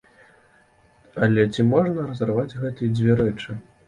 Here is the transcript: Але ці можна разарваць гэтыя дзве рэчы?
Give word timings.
Але 1.27 1.45
ці 1.53 1.65
можна 1.73 2.05
разарваць 2.07 2.57
гэтыя 2.63 2.89
дзве 3.01 3.19
рэчы? 3.21 3.59